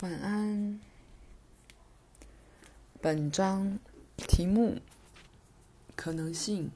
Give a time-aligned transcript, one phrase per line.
[0.00, 0.80] 晚安。
[3.00, 3.78] 本章
[4.16, 4.80] 题目：
[5.94, 6.72] 可能性、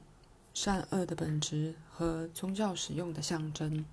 [0.53, 3.85] 善恶的本质和宗教使用的象征。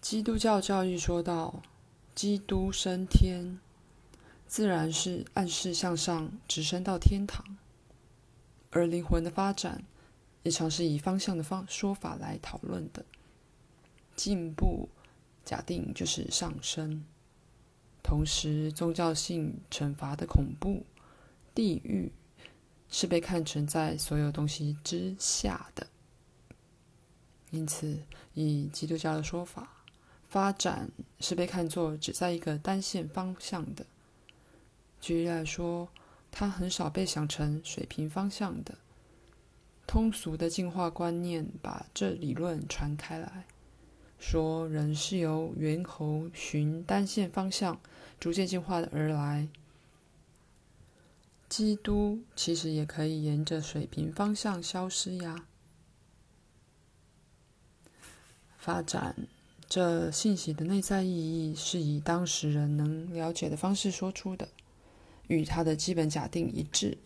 [0.00, 1.60] 基督教教义说道
[2.14, 3.58] ：“基督升天，
[4.46, 7.58] 自然是暗示向上直升到天堂，
[8.70, 9.82] 而灵魂的发展，
[10.44, 13.04] 也常是以方向的方说法来讨论的。
[14.14, 14.88] 进步。”
[15.48, 17.02] 假定就是上升，
[18.02, 20.84] 同时宗教性惩罚的恐怖，
[21.54, 22.12] 地狱
[22.90, 25.86] 是被看成在所有东西之下的。
[27.50, 27.98] 因此，
[28.34, 29.82] 以基督教的说法，
[30.28, 33.86] 发展是被看作只在一个单线方向的。
[35.00, 35.88] 举例来说，
[36.30, 38.76] 它很少被想成水平方向的。
[39.86, 43.46] 通俗的进化观念把这理论传开来。
[44.18, 47.80] 说人是由猿猴循单线方向
[48.18, 49.48] 逐渐进化的而来，
[51.48, 55.46] 基督其实也可以沿着水平方向消失呀。
[58.58, 59.14] 发展
[59.68, 64.48] 这信息的内在意义是以当时人能了解的方式说出的，
[65.28, 66.98] 与它的基本假定一致。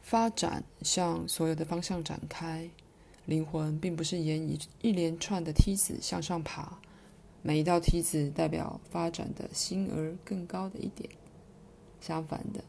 [0.00, 2.70] 发展向所有的方向展开。
[3.28, 6.78] 灵魂并不是沿一一连串的梯子向上爬，
[7.42, 11.10] 每一道梯子代表发展的新而更高的一点。
[12.00, 12.64] 相反的，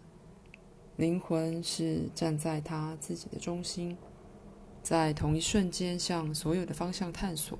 [0.97, 3.97] 灵魂是站在他自己的中心，
[4.83, 7.57] 在同一瞬间向所有的方向探索，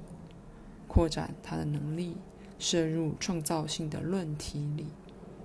[0.85, 2.17] 扩展他的能力，
[2.57, 4.87] 射入创造性的论题里，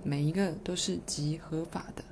[0.03, 2.03] 每一个都是极合法的。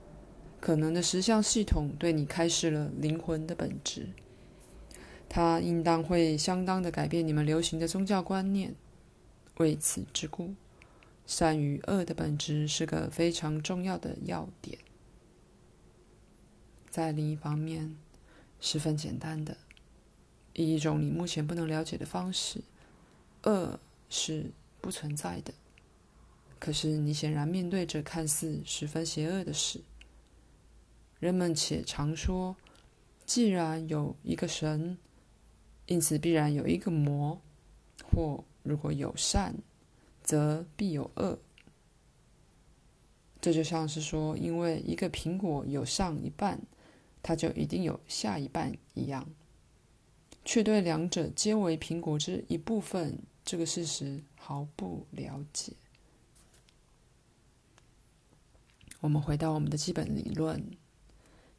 [0.62, 4.08] 可能的实相系统对你开示了灵魂的本质。
[5.36, 8.76] 它应当会相当的改变你们流行的宗教观念。
[9.58, 10.54] 为此之故，
[11.26, 14.78] 善与恶的本质是个非常重要的要点。
[16.88, 17.98] 在另一方面，
[18.60, 19.58] 十分简单的，
[20.54, 22.62] 以一种你目前不能了解的方式，
[23.42, 23.80] 恶
[24.10, 24.52] 是
[24.82, 25.52] 不存在的。
[26.60, 29.82] 可是你显然面对着看似十分邪恶的事。
[31.20, 32.56] 人们且常说，
[33.26, 34.96] 既然有一个神。
[35.94, 37.40] 因此，必然有一个魔，
[38.04, 39.54] 或如果有善，
[40.24, 41.38] 则必有恶。
[43.40, 46.60] 这就像是说，因为一个苹果有上一半，
[47.22, 49.30] 它就一定有下一半一样，
[50.44, 55.74] 却对两者皆为苹果之一部分这个事实毫不了解。
[59.00, 60.60] 我们回到我们的基本理论，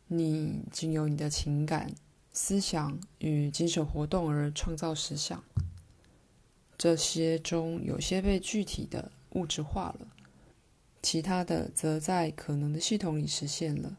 [0.09, 1.95] 你经由你的情感。
[2.37, 5.45] 思想与精神活动而创造实相，
[6.77, 10.09] 这些中有些被具体的物质化了，
[11.01, 13.99] 其他的则在可能的系统里实现了。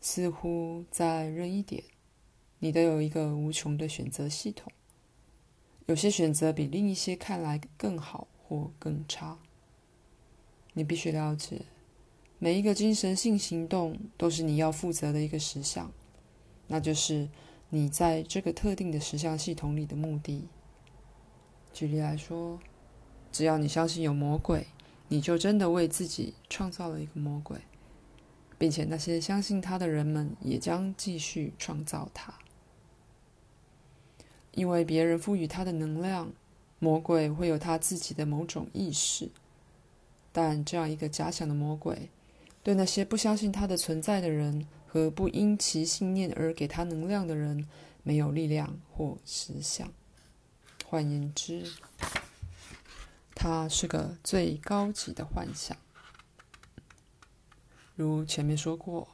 [0.00, 1.82] 似乎在任意点，
[2.60, 4.72] 你都有一个无穷的选择系统，
[5.86, 9.36] 有些选择比另一些看来更好或更差。
[10.74, 11.62] 你必须了解，
[12.38, 15.90] 每一个精神性行动都是你要负责的一个实相。
[16.66, 17.28] 那就是
[17.70, 20.48] 你在这个特定的实相系统里的目的。
[21.72, 22.58] 举例来说，
[23.30, 24.66] 只要你相信有魔鬼，
[25.08, 27.58] 你就真的为自己创造了一个魔鬼，
[28.56, 32.34] 并且那些相信他的人们也将继续创造他。
[34.52, 36.32] 因为别人赋予他的能量，
[36.78, 39.28] 魔鬼会有他自己的某种意识。
[40.32, 42.08] 但这样一个假想的魔鬼，
[42.62, 47.68] 对那些不相信他的存在的人，和不因其信念而给他能量的人，
[48.02, 49.92] 没有力量或实相。
[50.84, 51.70] 换言之，
[53.34, 55.76] 它是个最高级的幻想。
[57.96, 59.08] 如前面说过，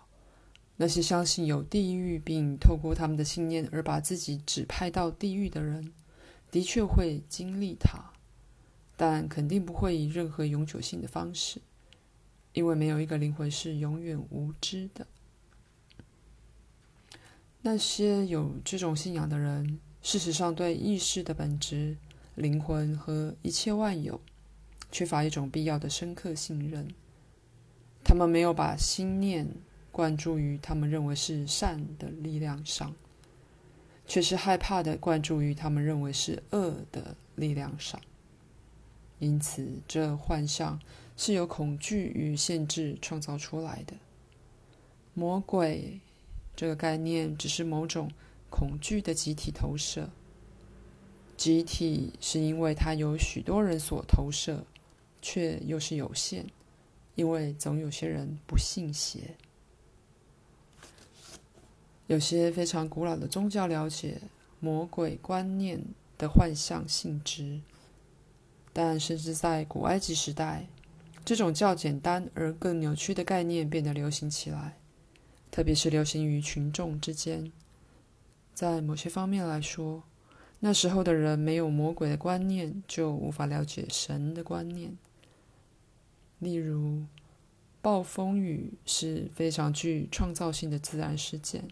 [0.77, 5.93] 那些相信有地狱，并透过他们的信念而把自己指派到地狱的人，
[6.51, 8.13] 的确会经历它，
[8.97, 11.63] 但肯定不会以任何永久性的方式，
[12.53, 15.07] 因为没有一个灵魂是永远无知的。
[17.65, 21.97] 那些有这种信仰的人，事实上对意识的本质、
[22.35, 24.21] 灵魂和一切万有，
[24.91, 26.93] 缺乏一种必要的深刻信任。
[28.03, 29.47] 他们没有把心念
[29.93, 32.93] 灌注于他们认为是善的力量上，
[34.09, 38.01] 却是害怕的灌注于他们认为是恶的力量上。
[39.21, 40.81] 因此，这幻象
[41.17, 43.95] 是由恐惧与限制创造出来的。
[45.15, 46.01] 魔鬼。
[46.55, 48.11] 这个概念只是某种
[48.51, 50.11] 恐惧的集体投射。
[51.37, 54.65] 集体是因为它由许多人所投射，
[55.21, 56.47] 却又是有限，
[57.15, 59.37] 因为总有些人不信邪。
[62.07, 64.21] 有些非常古老的宗教了解
[64.61, 65.83] 魔鬼观念
[66.19, 67.61] 的幻象性质，
[68.73, 70.67] 但甚至在古埃及时代，
[71.25, 74.77] 这种较简单而更扭曲的概念变得流行起来，
[75.53, 77.53] 特别是流行于群众之间。
[78.55, 80.03] 在某些方面来说，
[80.61, 84.97] 那时候的人没有魔鬼的观念，就无法了解神的观念。
[86.39, 87.05] 例如，
[87.83, 91.69] 暴风雨是非常具创造性的自然事件，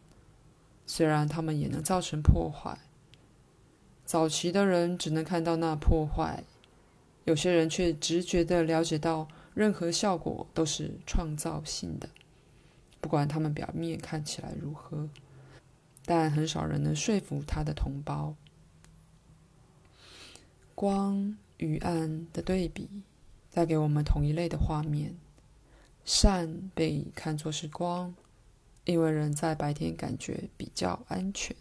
[0.87, 2.79] 虽然它们也能造成破坏。
[4.05, 6.45] 早期的人只能看到那破坏，
[7.25, 12.09] 有些人却直觉的了解到，任何效果都是创造性的，
[13.01, 15.09] 不管他们表面看起来如何。
[16.05, 18.35] 但很少人能说服他的同胞。
[20.75, 22.89] 光与暗的对比，
[23.53, 25.15] 带给我们同一类的画面。
[26.05, 28.15] 善被看作是光，
[28.85, 31.55] 因为人在白天感觉比较安全，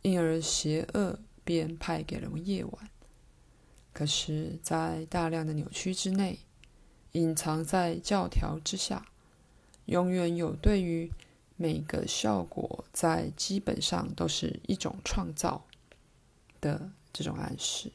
[0.00, 2.90] 因而邪恶便派给了夜晚。
[3.92, 6.38] 可是，在大量的扭曲之内，
[7.12, 9.06] 隐藏在教条之下，
[9.86, 11.10] 永远有对于
[11.56, 15.64] 每个效果在基本上都是一种创造
[16.60, 17.90] 的这种暗示。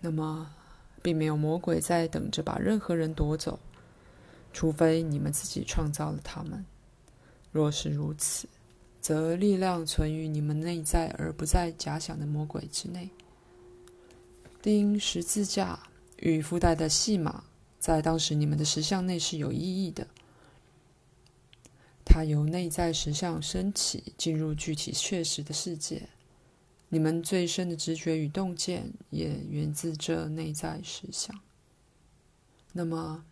[0.00, 0.54] 那么，
[1.02, 3.58] 并没有魔鬼在等着把任何人夺走，
[4.52, 6.64] 除非你们自己创造了他们。
[7.50, 8.48] 若是如此，
[9.00, 13.10] 则力量存于你们内在，而不在假想的魔鬼之内。
[14.62, 15.87] 钉十字架
[16.20, 17.44] 与附带的戏码，
[17.78, 20.06] 在当时你们的实相内是有意义的。
[22.04, 26.08] 它由内在实相升起，进入具体确实的世界。
[26.88, 31.38] 你们最深的直觉与洞见也源自这内在实相。
[32.72, 33.24] 那么，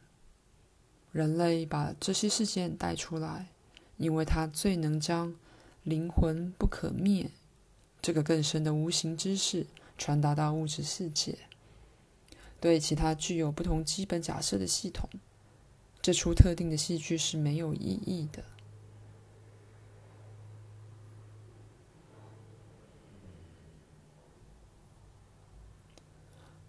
[1.10, 3.48] 人类把这些事件带出来，
[3.96, 5.34] 因为它最能将
[5.82, 7.30] 灵魂不可灭
[8.02, 9.66] 这个更深的无形知识
[9.96, 11.38] 传达到物质世界。
[12.66, 15.08] 对其他具有不同基本假设的系统，
[16.02, 18.42] 这出特定的戏剧是没有意义的。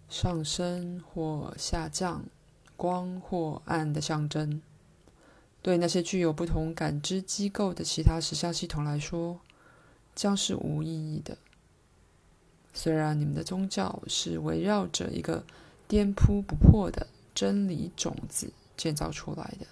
[0.08, 2.24] 上升或下降，
[2.76, 4.62] 光或暗的象征，
[5.60, 9.40] 对那些具有不同感知机构的其他实相系统来说，
[10.14, 11.36] 将是无意义的。
[12.72, 15.44] 虽然你们的宗教是围绕着一个
[15.88, 19.66] 颠扑不破的真理种子建造出来的，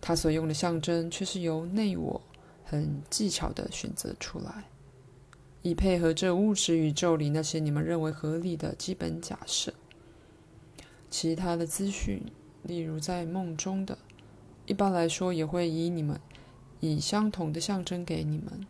[0.00, 2.20] 它所用的象征却是由内我
[2.64, 4.64] 很技巧地选择出来。
[5.62, 9.72] 以配合这物质宇宙里那些你们认为合理的基本假设。
[11.10, 12.22] 其他的资讯，
[12.62, 13.96] 例如在梦中的，
[14.66, 16.20] 一般来说也会以你们
[16.80, 18.66] 以相同的象征给你们。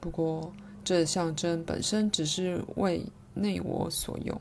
[0.00, 0.52] 不过，
[0.84, 3.04] 这象征本身只是为
[3.34, 4.40] 内我所用，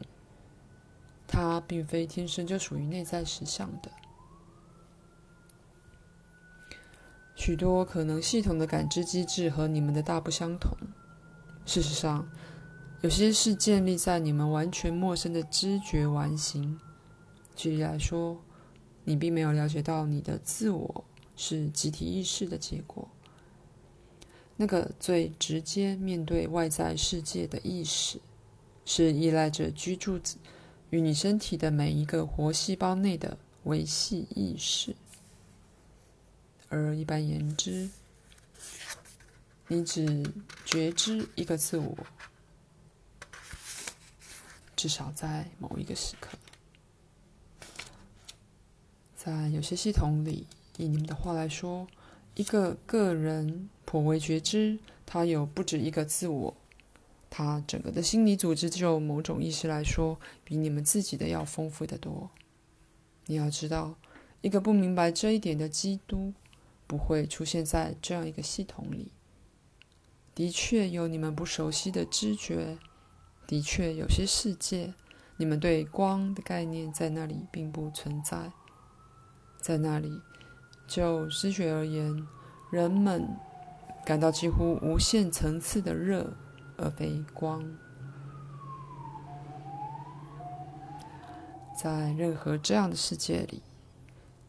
[1.27, 3.91] 它并非天生就属于内在实相的。
[7.35, 10.71] 许多可能系统的感知机制和你们的大不相同。
[11.65, 12.29] 事实上，
[13.01, 16.79] 有些是建立在你们完全陌生的知觉完形。
[17.55, 18.41] 举例来说，
[19.03, 21.03] 你并没有了解到你的自我
[21.35, 23.07] 是集体意识的结果。
[24.55, 28.21] 那个最直接面对外在世界的意识，
[28.85, 30.17] 是依赖着居住
[30.89, 34.95] 与你身体的每一个活细胞内的维系意识。
[36.69, 37.89] 而一般言之，
[39.67, 40.23] 你只
[40.65, 41.95] 觉知一个自我，
[44.75, 46.37] 至少在某一个时刻。
[49.15, 50.45] 在有些系统里，
[50.77, 51.87] 以你们的话来说，
[52.35, 56.55] 一个个人颇为觉知，他有不止一个自我，
[57.37, 62.29] 他整个的心理组织就某种意识来说，比你们自己的要丰富得多。
[63.25, 63.95] 你要知道，
[64.39, 66.33] 一个不明白这一点的基督，
[66.87, 69.11] 不会出现在这样一个系统里。
[70.33, 72.77] 的确有你们不熟悉的知觉，
[73.45, 74.93] 的确有些世界，
[75.35, 78.53] 你们对光的概念在那里并不存在。
[79.59, 80.21] 在那里，
[80.87, 82.25] 就知觉而言，
[82.71, 83.27] 人们
[84.05, 86.33] 感到几乎无限层次的热，
[86.77, 87.63] 而非光。
[91.77, 93.61] 在任何这样的世界里，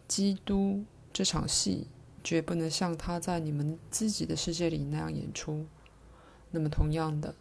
[0.06, 1.88] 基督这场戏
[2.22, 5.66] 绝不能像他在你们自己的世界里那样演出。
[6.52, 7.34] 那么，同样的，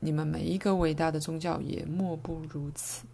[0.00, 3.06] 你们每一个伟大的宗教也莫不如此，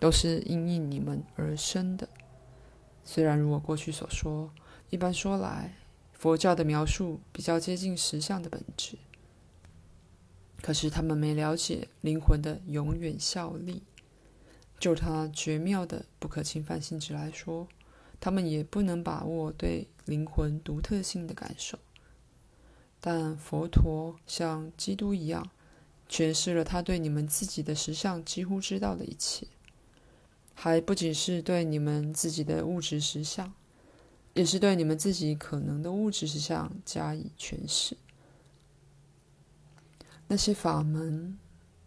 [0.00, 2.08] 都是因应你们而生的。
[3.04, 4.50] 虽然如我过去所说，
[4.90, 5.74] 一般说来，
[6.12, 8.98] 佛教的描述比较接近实相的本质，
[10.60, 13.82] 可是他们没了解灵魂的永远效力。
[14.78, 17.66] 就它绝妙的不可侵犯性质来说，
[18.20, 21.78] 他们也不能把握对灵魂独特性的感受。
[23.00, 25.50] 但佛陀像基督一样，
[26.08, 29.46] 诠释了他对你们自己的实相几乎知道的一切，
[30.54, 33.52] 还不仅是对你们自己的物质实相，
[34.34, 37.96] 也是对你们自己可能的物质实相加以诠释。
[40.28, 41.36] 那些法门，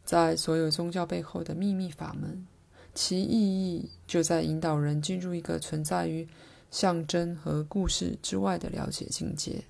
[0.04, 2.46] 在所有宗教背后的秘密法门，
[2.94, 6.28] 其意义就在引导人进入一个存在于
[6.72, 9.64] 象征和故事之外的了解境界。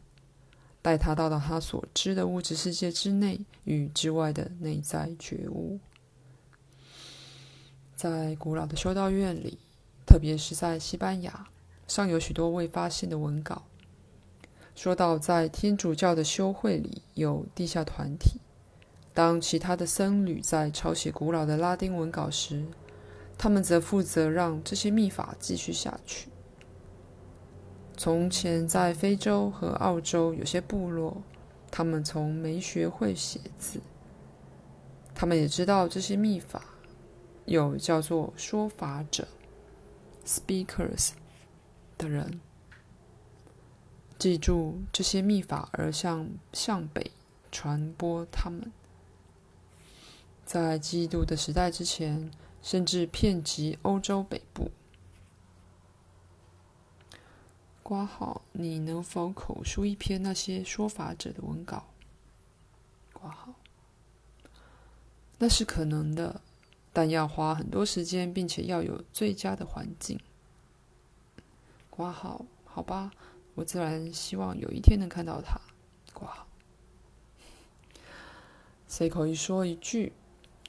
[0.81, 5.79] 带他到了他所知的物质世界之内与之外的内在觉悟。
[7.95, 9.59] 在古老的修道院里，
[10.07, 11.47] 特别是在西班牙，
[11.87, 13.61] 尚有许多未发现的文稿。
[14.73, 18.39] 说到在天主教的修会里有地下团体，
[19.13, 22.65] 当其他的僧侣在抄写古老的拉丁文稿时，
[23.37, 26.29] 他们则负责让这些秘法继续下去。
[27.97, 31.21] 从前，在非洲和澳洲有些部落，
[31.69, 33.81] 他们从没学会写字。
[35.13, 36.63] 他们也知道这些秘法，
[37.45, 39.27] 有叫做说法者
[40.25, 41.11] （speakers）
[41.97, 42.39] 的人，
[44.17, 47.11] 记住这些秘法而向向北
[47.51, 48.71] 传播他们。
[50.51, 52.29] 在基督的时代之前，
[52.61, 54.69] 甚至遍及欧洲北部。
[57.81, 61.85] 括号，你能否口述一篇那些说法者的文稿？
[63.13, 63.53] 括号，
[65.37, 66.41] 那是可能的，
[66.91, 70.19] 但要花很多时间，并且要有最佳的环境。
[71.89, 73.09] 括号，好吧，
[73.55, 75.57] 我自然希望有一天能看到他。
[76.11, 76.45] 括号，
[78.85, 80.11] 随口一说一句，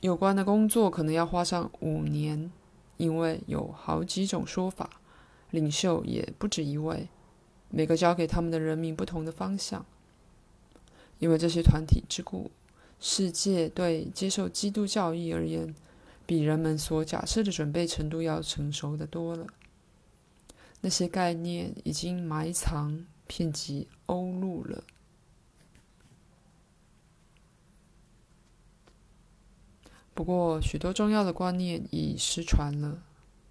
[0.02, 2.50] 有关的工作可能要花上五年，
[2.96, 4.90] 因为有好几种说法。
[5.52, 7.08] 领袖也不止一位，
[7.68, 9.84] 每个交给他们的人民不同的方向。
[11.20, 12.50] 因为这些团体之故，
[12.98, 15.72] 世界对接受基督教义而言，
[16.26, 19.46] 比人们所假设的准备程度要成熟的多了。
[20.80, 24.82] 那些概念已经埋藏遍及欧陆了。
[30.14, 33.02] 不过，许多重要的观念已失传了。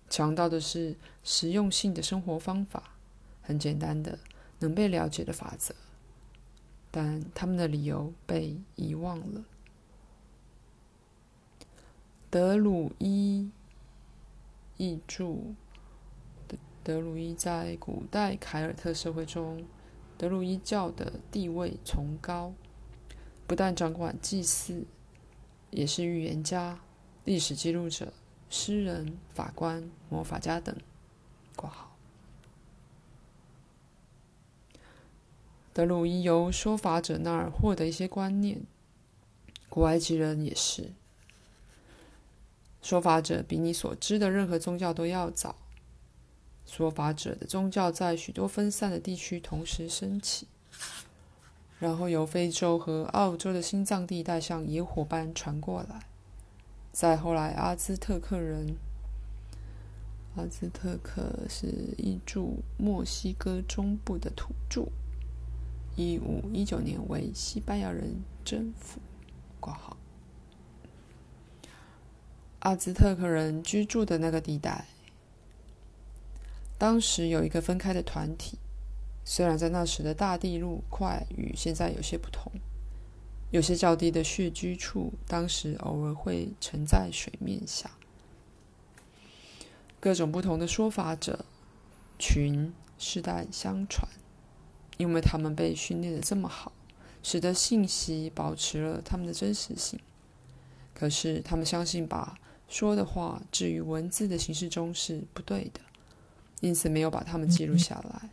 [0.10, 2.96] 强调的是实用性的生活方法，
[3.42, 4.20] 很简单的
[4.60, 5.74] 能被了解的法则，
[6.92, 9.44] 但他们的理由被遗忘了。
[12.30, 13.50] 德鲁伊
[14.78, 15.56] 译注：
[16.84, 19.66] 德鲁伊在古代凯尔特社会中，
[20.18, 22.54] 德鲁伊教的地位崇高，
[23.48, 24.86] 不但掌管祭祀，
[25.72, 26.80] 也是预言家、
[27.26, 28.14] 历史记录者。
[28.54, 30.76] 诗人、法官、魔法家等，
[31.56, 31.96] 括号。
[35.72, 38.62] 德鲁伊由说法者那儿获得一些观念，
[39.70, 40.92] 古埃及人也是。
[42.82, 45.56] 说法者比你所知的任何宗教都要早。
[46.66, 50.46] 说法者的宗教在许多分散的地区同时升起，
[51.82, 56.06] 然后由非洲和澳洲的心脏地带像野火般传过来。
[56.92, 58.76] 再后来，阿兹特克人，
[60.36, 61.66] 阿兹特克是
[61.98, 64.90] 一驻墨西哥中部的土著，
[65.96, 69.00] 一五一九年为西班牙人征服。
[69.60, 69.98] 括号，
[72.60, 74.86] 阿兹特克人居住的那个地带，
[76.78, 78.60] 当时有一个分开的团体，
[79.24, 82.52] 虽然在那时的大地陆块与现在有些不同。
[83.52, 87.92] 有些较低的穴居处，当时偶尔会沉在水面下。
[90.00, 91.44] 各种不同的说法者
[92.18, 94.08] 群世代相传，
[94.98, 96.72] 因为他们被训练的这么好，
[97.22, 100.00] 使得信息保持了他们的真实性。
[100.94, 105.82] 可是他们相信把说的话置于文字的形式中是不对的，
[106.62, 108.30] 因此没有把它们记录下来。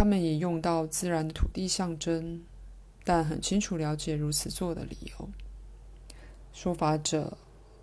[0.00, 2.40] 他们也用到自然的土地象征。
[3.04, 5.28] 但很清楚了解如此做的理由。
[6.54, 7.36] 说法者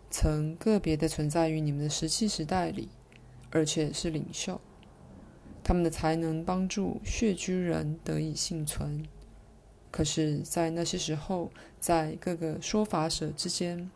[0.10, 2.90] 曾个别的存在于你们的石器时代里，
[3.52, 4.60] 而且是领袖。
[5.64, 9.06] 他们的才能帮助穴居人得以幸存。
[9.92, 13.92] 可是，在那些时候，在各个说法者之间，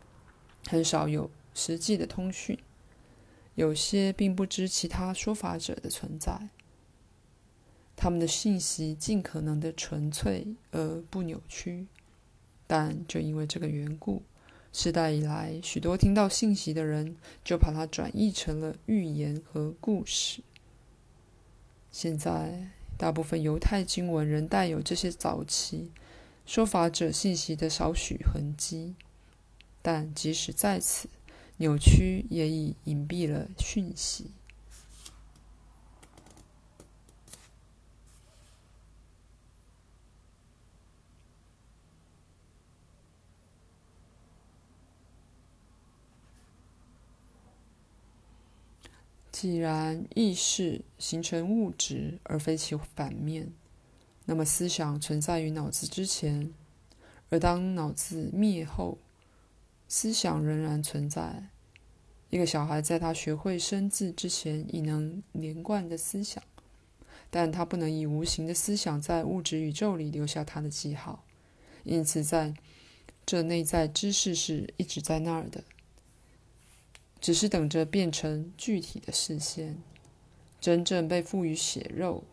[0.68, 2.56] 很少有实际的通讯。
[3.56, 6.48] 有些并不知其他说法者的存在。
[7.94, 11.86] 他们的信息尽可能的纯粹而不扭曲，
[12.66, 14.22] 但就因为这个缘故，
[14.72, 20.42] 世代以来，许多听到信息的人就把它转译成了寓言和故事。
[21.90, 25.90] 现在，大部分犹太经文仍带有这些早期
[26.46, 28.94] 说法者信息的少许痕迹，
[29.80, 31.08] 但即使在此，
[31.58, 34.30] 扭曲也已隐蔽了讯息。
[49.42, 53.52] 既然意识形成物质而非其反面，
[54.24, 56.54] 那么思想存在于脑子之前，
[57.28, 58.98] 而当脑子灭后，
[59.88, 61.48] 思想仍然存在。
[62.30, 66.40] 一个小孩在他学会生字之前已能连贯的思想，
[67.28, 71.24] 但他不能以无形的思想在物质宇宙里留下他的记号，
[71.82, 72.54] 因此在
[73.26, 75.64] 这内在知识是一直在那儿的。
[77.22, 79.80] 只是等着变成具体的视线，
[80.60, 82.24] 真正被赋予血肉。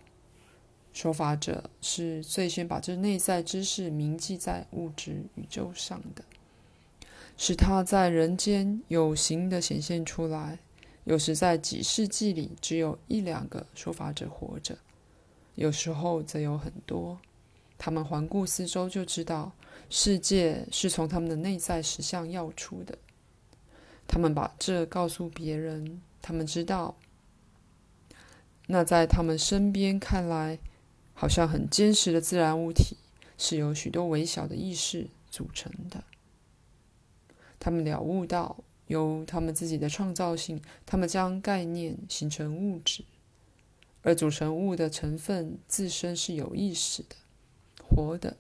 [0.91, 6.24] 说法者是最先把这内在知识铭记在物质宇宙上的，
[7.38, 10.58] 使它在人间有形的显现出来。
[11.03, 14.74] 有时在几世纪里，只有一两个说法者活着；
[15.53, 17.19] 有时候则有很多。
[17.77, 19.51] 他们环顾四周，就知道
[19.89, 22.98] 世界是从他们的内在实相要出的。
[24.12, 26.98] 他们把这告诉别人，他们知道，
[28.66, 30.58] 那在他们身边看来
[31.13, 32.98] 好像很坚实的自然物体，
[33.38, 36.03] 是由许多微小的意识组成的。
[37.60, 38.57] 他们了悟到，
[38.88, 43.03] 由他们自己的创造性，他们将概念形成物质，
[44.01, 47.16] 而组成物的成分自身是有意识的、
[47.88, 48.36] 活的，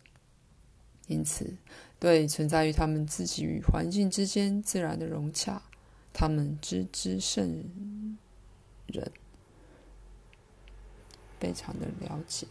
[1.05, 1.55] 因此。
[1.99, 5.61] 对存在于他们自己与环境之间自然的融洽，
[6.13, 8.17] 他们知之甚
[8.87, 9.11] 人，
[11.39, 12.47] 非常的了解，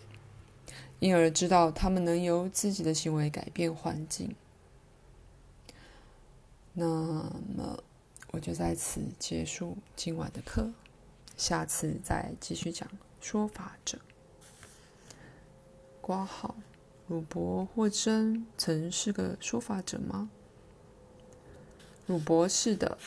[1.01, 4.35] 因而知道他们能由自己的行为改变环境。
[6.73, 6.87] 那
[7.57, 7.83] 么，
[8.31, 10.71] 我就在此结束今晚的课，
[11.37, 12.88] 下次再继续讲
[13.21, 13.99] 说法者。
[16.01, 16.55] 括号。
[17.09, 20.29] 鲁伯或真曾是个说法者吗？
[22.09, 22.99] 鲁博士的。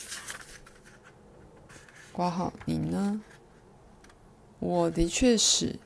[2.14, 3.22] 挂号，你呢？
[4.60, 5.80] 我的确是，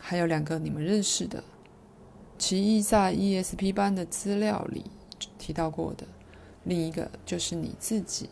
[0.00, 1.44] 还有两个你们认识的，
[2.36, 4.84] 其一在 ESP 班的资料里
[5.38, 6.06] 提到过的，
[6.64, 8.30] 另一个就是你自己，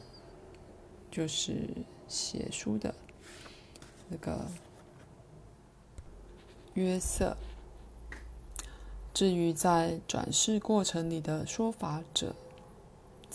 [1.10, 1.68] 就是
[2.08, 2.92] 写书的
[4.08, 4.50] 那个
[6.74, 7.36] 约瑟。
[9.14, 12.34] 至于在转世过程里的说法者，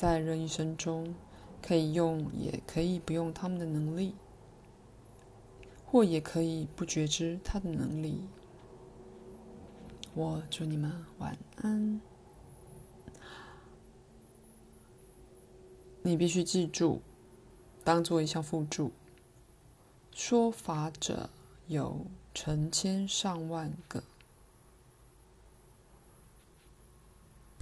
[0.04, 1.16] 在人一生中
[1.62, 4.14] 可以用也可以不用他们的能力，
[5.86, 8.20] 或也可以不觉知他的能力。
[10.14, 12.02] 我祝你们晚安。
[16.02, 17.00] 你必须记住，
[17.86, 18.92] 当做一项附注，
[20.14, 21.30] 说法者
[21.68, 24.04] 有成千上万个。